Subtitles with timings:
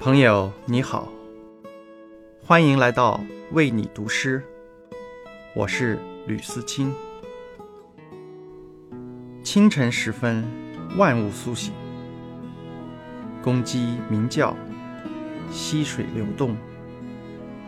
[0.00, 1.12] 朋友你好，
[2.42, 3.20] 欢迎来到
[3.52, 4.42] 为你读诗，
[5.54, 6.90] 我是吕思清。
[9.44, 10.42] 清晨时分，
[10.96, 11.74] 万物苏醒，
[13.42, 14.56] 公鸡鸣叫，
[15.50, 16.56] 溪水流动，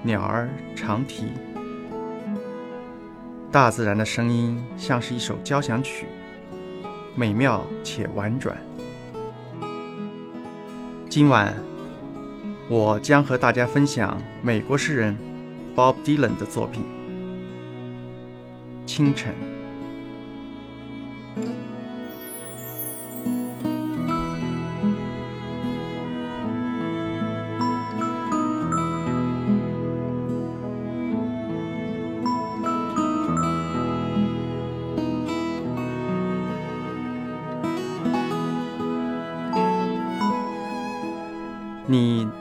[0.02, 1.26] 鸟儿长啼，
[3.50, 6.06] 大自然的声音像是一首交响曲，
[7.14, 8.56] 美妙且婉转。
[11.10, 11.54] 今晚。
[12.68, 15.16] 我将和大家分享美国诗人
[15.74, 16.82] Bob Dylan 的作品
[18.86, 19.34] 《清晨》。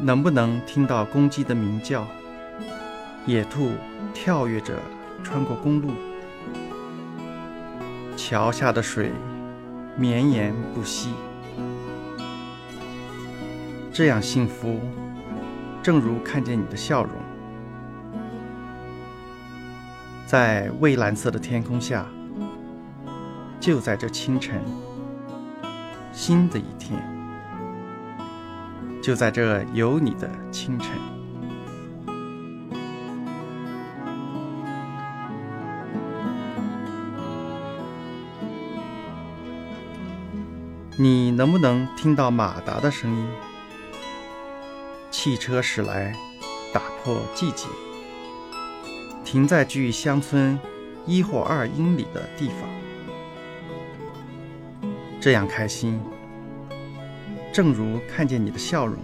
[0.02, 2.06] 能不能听到公鸡的鸣叫？
[3.28, 3.74] 野兔
[4.16, 4.74] 跳跃着
[5.24, 5.92] 穿过公路，
[8.18, 9.12] 桥下的水
[9.96, 11.12] 绵延不息。
[13.94, 14.80] 这样幸福，
[15.84, 17.12] 正如看见你的笑容，
[20.26, 22.08] 在蔚蓝色的天空下，
[23.60, 24.60] 就在这清晨，
[26.12, 27.21] 新的一天。
[29.02, 30.92] 就在这有你的清晨，
[40.98, 43.28] 你能不能听到马达的声音？
[45.10, 46.16] 汽车驶来，
[46.72, 47.66] 打破季节，
[49.26, 50.60] 停在距乡村
[51.08, 52.70] 一或二英里的地方，
[55.20, 56.00] 这样开心。
[57.52, 58.98] 正如看见你的笑容，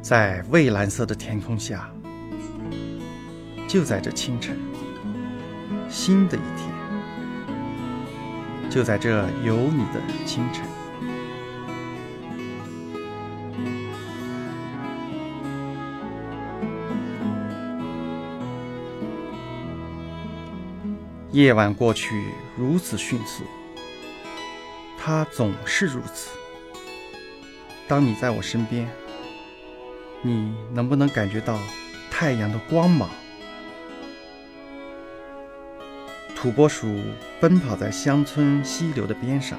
[0.00, 1.90] 在蔚蓝色的天空下，
[3.68, 4.56] 就在这清晨，
[5.90, 6.72] 新的一天，
[8.70, 10.64] 就在这有你的清晨。
[21.30, 23.44] 夜晚过去如此迅速。
[25.06, 26.36] 它总是如此。
[27.86, 28.88] 当你在我身边，
[30.20, 31.56] 你能不能感觉到
[32.10, 33.08] 太阳的光芒？
[36.34, 36.88] 土拨鼠
[37.40, 39.56] 奔跑在乡村溪流的边上。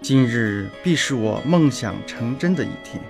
[0.00, 3.00] 今日必是我梦想成真的一天。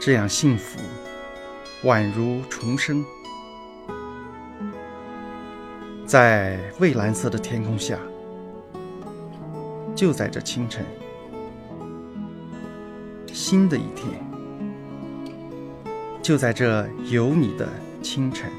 [0.00, 0.80] 这样幸福，
[1.82, 3.04] 宛如重生，
[6.06, 7.98] 在蔚蓝色的天空下。
[9.94, 10.84] 就在这清晨，
[13.32, 14.08] 新的一天，
[16.22, 17.68] 就在这有你的
[18.02, 18.50] 清晨。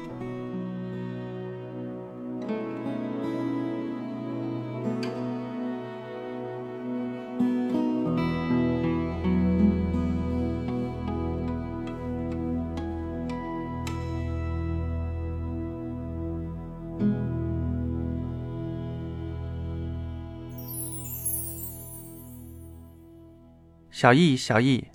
[24.04, 24.88] 小易，小易，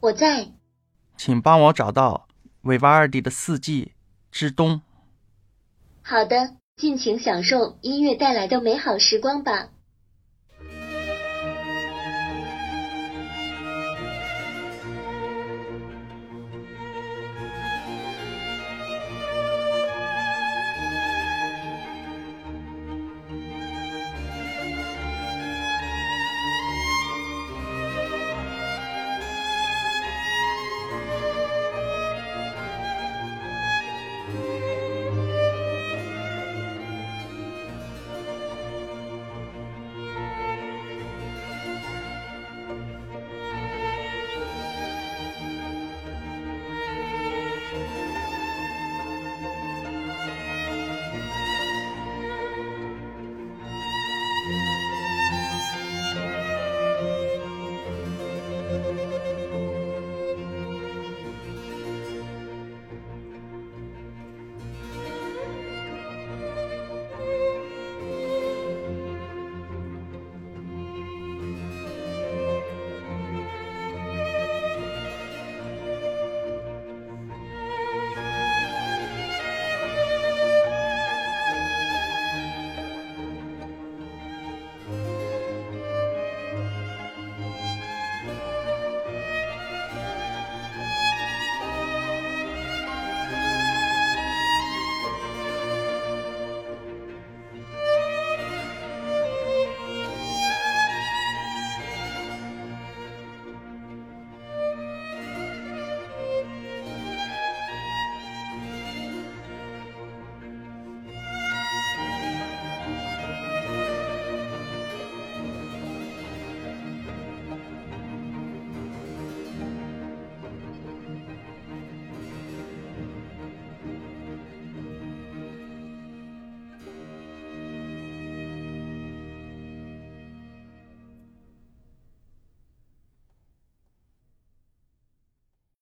[0.00, 0.48] 我在，
[1.16, 2.28] 请帮我找到
[2.64, 3.92] 维瓦尔第的《四季
[4.30, 4.74] 之冬》。
[6.02, 9.70] 好的，尽情享受音乐带来的美好时光吧。